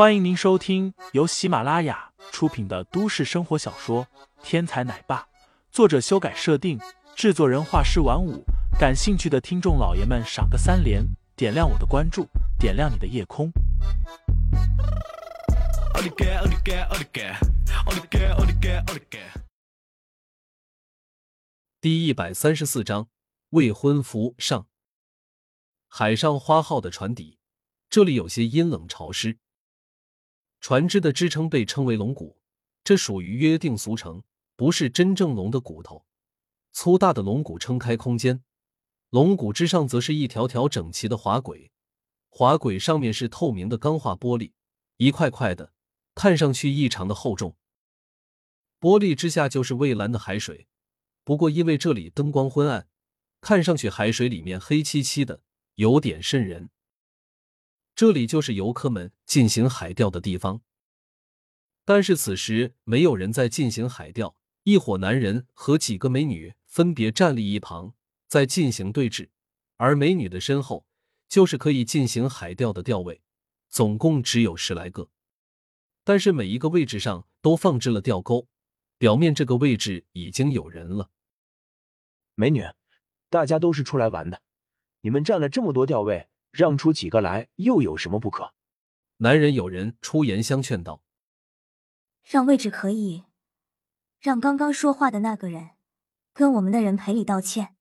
[0.00, 4.06] 欢迎您收听由喜马拉雅出品的都市生活小说
[4.42, 5.20] 《天才奶爸》，
[5.70, 6.80] 作者修改设定，
[7.14, 8.42] 制作人画师晚舞。
[8.78, 11.04] 感兴趣的听众老爷们，赏个三连，
[11.36, 12.26] 点亮我的关注，
[12.58, 13.52] 点亮你的夜空。
[21.78, 23.08] 第一百三十四章
[23.50, 24.66] 未婚夫上。
[25.88, 27.38] 海上花号的船底，
[27.90, 29.36] 这里有些阴冷潮湿。
[30.60, 32.38] 船只的支撑被称为龙骨，
[32.84, 34.22] 这属于约定俗成，
[34.56, 36.04] 不是真正龙的骨头。
[36.72, 38.44] 粗大的龙骨撑开空间，
[39.08, 41.72] 龙骨之上则是一条条整齐的滑轨，
[42.28, 44.52] 滑轨上面是透明的钢化玻璃，
[44.98, 45.72] 一块块的，
[46.14, 47.56] 看上去异常的厚重。
[48.78, 50.68] 玻璃之下就是蔚蓝的海水，
[51.24, 52.86] 不过因为这里灯光昏暗，
[53.40, 55.42] 看上去海水里面黑漆漆的，
[55.76, 56.70] 有点渗人。
[57.94, 60.62] 这里就是游客们进行海钓的地方，
[61.84, 64.36] 但是此时没有人在进行海钓。
[64.64, 67.94] 一伙男人和几个美女分别站立一旁，
[68.28, 69.30] 在进行对峙，
[69.76, 70.86] 而美女的身后
[71.28, 73.22] 就是可以进行海钓的钓位，
[73.70, 75.08] 总共只有十来个，
[76.04, 78.48] 但是每一个位置上都放置了钓钩，
[78.98, 81.10] 表面这个位置已经有人了。
[82.34, 82.62] 美女，
[83.30, 84.42] 大家都是出来玩的，
[85.00, 86.28] 你们占了这么多钓位。
[86.50, 88.54] 让出几个来，又有什么不可？
[89.18, 91.02] 男人有人出言相劝道
[92.24, 93.24] ：“让位置可以，
[94.18, 95.70] 让刚刚说话的那个人
[96.32, 97.76] 跟我们的人赔礼道歉。”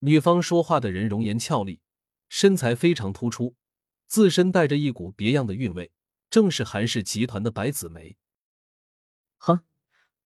[0.00, 1.80] 女方说话的人容颜俏丽，
[2.28, 3.54] 身材非常突出，
[4.06, 5.92] 自身带着一股别样的韵味，
[6.30, 8.16] 正是韩氏集团的白子梅。
[9.38, 9.60] 哼，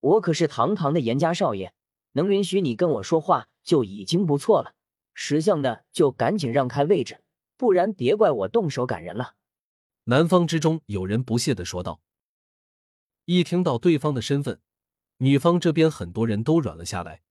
[0.00, 1.72] 我可是堂堂的严家少爷，
[2.12, 4.74] 能允许你跟我说话就已经不错了。
[5.14, 7.24] 识相的就赶紧让开位置，
[7.56, 9.36] 不然别怪我动手赶人了。
[10.04, 12.02] 男方之中有人不屑的说道。
[13.24, 14.60] 一听到对方的身份，
[15.16, 17.22] 女方这边很多人都软了下来。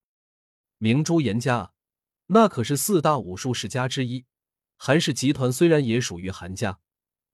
[0.80, 1.74] 明珠严家啊，
[2.28, 4.26] 那可是四大武术世家之一。
[4.76, 6.80] 韩氏集团虽然也属于韩家，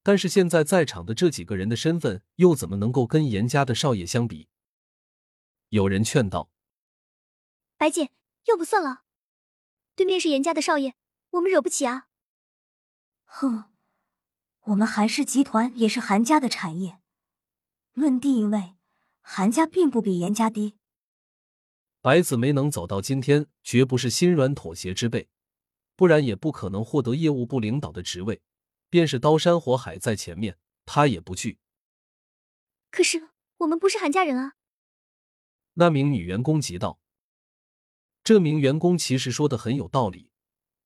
[0.03, 4.49] 但是现在在场的这几个人的身份又怎么能够跟严家的少爷相比？
[5.69, 6.51] 有人劝道
[7.77, 8.11] ：“白姐，
[8.45, 9.03] 又不算了。”
[9.99, 10.93] 对面是严家的少爷，
[11.31, 12.07] 我们惹不起啊！
[13.25, 13.65] 哼，
[14.61, 17.01] 我们韩氏集团也是韩家的产业，
[17.91, 18.77] 论地位，
[19.19, 20.77] 韩家并不比严家低。
[21.99, 25.27] 白子梅能走到今天，绝不是心软妥协之辈，
[25.97, 28.41] 不然也不可能获得业务部领导的职位。
[28.89, 31.59] 便是刀山火海在前面，他也不惧。
[32.89, 34.53] 可是我们不是韩家人啊！
[35.73, 37.01] 那名女员工急道。
[38.29, 40.29] 这名员工其实说的很有道理，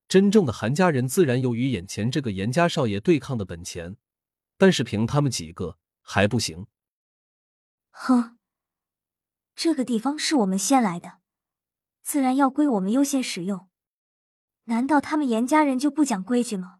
[0.07, 3.97] 真正的韩家人自然有与眼前这个严家少爷对抗的本钱，
[4.57, 6.67] 但是凭他们几个还不行。
[7.89, 8.37] 哼，
[9.55, 11.19] 这个地方是我们先来的，
[12.01, 13.67] 自然要归我们优先使用。
[14.63, 16.79] 难道他们严家人就不讲规矩吗？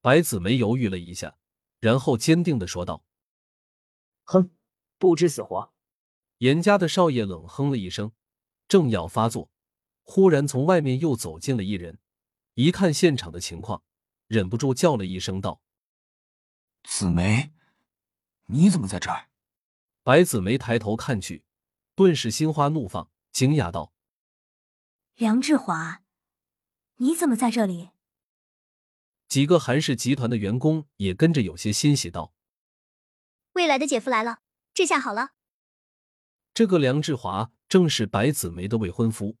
[0.00, 1.36] 白子梅犹豫了一下，
[1.80, 3.04] 然后坚定的说道
[4.22, 4.52] ：“哼，
[4.98, 5.72] 不知死活！”
[6.38, 8.12] 严家的少爷冷哼了一声。
[8.72, 9.50] 正要发作，
[10.02, 11.98] 忽然从外面又走进了一人，
[12.54, 13.82] 一看现场的情况，
[14.28, 15.60] 忍不住叫了一声道
[16.82, 17.52] ：“紫梅，
[18.46, 19.28] 你怎么在这儿？”
[20.02, 21.44] 白紫梅抬头看去，
[21.94, 23.92] 顿时心花怒放，惊讶道
[25.16, 26.00] ：“梁志华，
[26.96, 27.90] 你怎么在这里？”
[29.28, 32.32] 几个韩氏集团的员工也跟着有些欣喜道
[33.52, 34.38] ：“未来的姐夫来了，
[34.72, 35.32] 这下好了。”
[36.54, 39.38] 这个梁志华正是白子梅的未婚夫。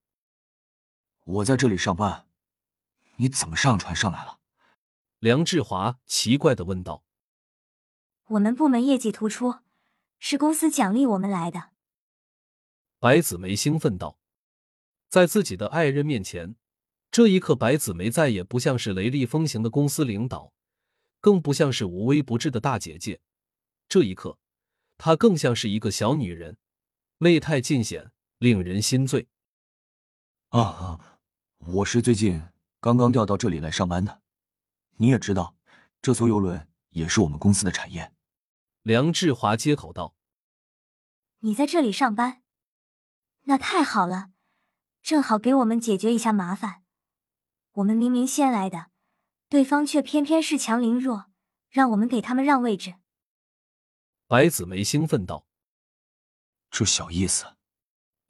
[1.24, 2.26] 我在这里上班，
[3.16, 4.38] 你怎么上船上来了？
[5.18, 7.04] 梁志华奇怪的问道。
[8.28, 9.56] 我们部门业绩突出，
[10.18, 11.72] 是公司奖励我们来的。
[12.98, 14.18] 白子梅兴奋道，
[15.10, 16.56] 在自己的爱人面前，
[17.10, 20.54] 这一刻，白子梅再也不像是雷厉风行的公司领导，
[21.20, 23.20] 更不像是无微不至的大姐姐。
[23.90, 24.38] 这一刻，
[24.96, 26.56] 她更像是一个小女人。
[27.18, 28.10] 媚态尽显，
[28.42, 29.28] 令人心醉。
[30.48, 31.20] 啊啊！
[31.58, 32.42] 我是最近
[32.80, 34.20] 刚刚调到这里来上班的。
[34.96, 35.54] 你也知道，
[36.02, 38.12] 这艘游轮也是我们公司的产业。
[38.82, 40.16] 梁志华接口道
[41.38, 42.42] ：“你在这里上班，
[43.42, 44.32] 那太好了，
[45.02, 46.82] 正好给我们解决一下麻烦。
[47.74, 48.90] 我们明明先来的，
[49.48, 51.26] 对方却偏偏恃强凌弱，
[51.68, 52.96] 让我们给他们让位置。”
[54.26, 55.46] 白子梅兴奋道。
[56.72, 57.46] 这小意思，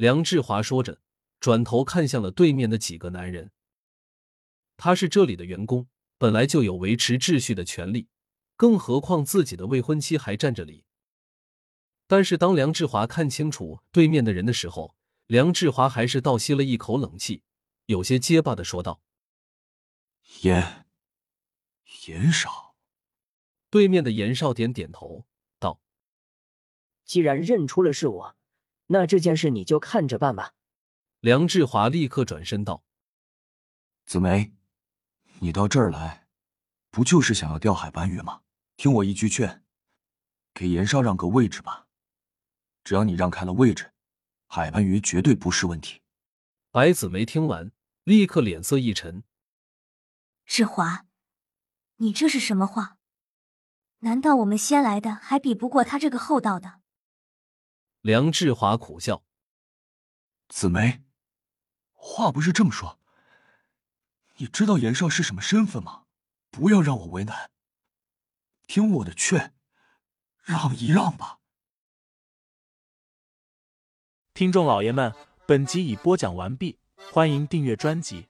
[0.02, 1.00] 梁志华说着，
[1.38, 3.52] 转头看向了对面的几个男人。
[4.76, 5.86] 他是这里的员工，
[6.18, 8.08] 本来就有维持秩序的权利，
[8.56, 10.84] 更何况自己的未婚妻还站这里。
[12.08, 14.96] 但是当梁志华看清楚对面的人的时候，
[15.28, 17.44] 梁志华还是倒吸了一口冷气，
[17.86, 19.00] 有些结巴的说道
[20.42, 20.84] ：“严，
[22.08, 22.74] 严少。”
[23.70, 25.26] 对面的严少点点头，
[25.60, 25.80] 道
[27.06, 28.36] ：“既然认出了是我，
[28.92, 30.52] 那这件事你就看着办吧。”
[31.20, 32.84] 梁志华立刻转身道
[34.06, 34.52] ：“紫梅，
[35.40, 36.26] 你到这儿来，
[36.90, 38.42] 不就是想要钓海斑鱼吗？
[38.76, 39.64] 听我一句劝，
[40.52, 41.86] 给严少让个位置吧。
[42.84, 43.92] 只要你让开了位置，
[44.46, 46.02] 海斑鱼绝对不是问题。”
[46.70, 47.70] 白紫梅听完，
[48.04, 49.22] 立刻脸色一沉
[50.44, 51.06] ：“志华，
[51.96, 52.98] 你这是什么话？
[54.00, 56.80] 难道我们先来的还比不过他这个厚道的？”
[58.02, 59.22] 梁志华苦笑
[60.50, 61.02] ：“紫梅。”
[61.94, 62.98] 话不是这么说，
[64.38, 66.06] 你知道严少是什么身份吗？
[66.50, 67.52] 不要让我为难，
[68.66, 69.54] 听我的劝，
[70.42, 71.38] 让一让吧。
[74.34, 75.14] 听众老爷们，
[75.46, 76.80] 本集已播讲完毕，
[77.12, 78.26] 欢迎订阅专辑，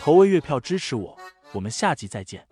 [0.00, 1.18] 投喂月票支持我，
[1.54, 2.46] 我们下集再见。